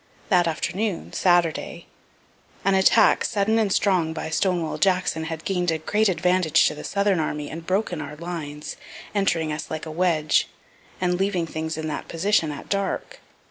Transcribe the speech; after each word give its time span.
That 0.29 0.47
afternoon 0.47 1.13
(Saturday) 1.13 1.85
an 2.65 2.73
attack 2.73 3.23
sudden 3.23 3.59
and 3.59 3.71
strong 3.71 4.13
by 4.13 4.31
Stonewall 4.31 4.79
Jackson 4.79 5.25
had 5.25 5.45
gain'd 5.45 5.69
a 5.69 5.77
great 5.77 6.09
advantage 6.09 6.65
to 6.65 6.73
the 6.73 6.83
southern 6.83 7.19
army, 7.19 7.51
and 7.51 7.67
broken 7.67 8.01
our 8.01 8.15
lines, 8.15 8.77
entering 9.13 9.53
us 9.53 9.69
like 9.69 9.85
a 9.85 9.91
wedge, 9.91 10.47
and 10.99 11.19
leaving 11.19 11.45
things 11.45 11.77
in 11.77 11.87
that 11.89 12.07
position 12.07 12.51
at 12.51 12.67
dark. 12.67 13.19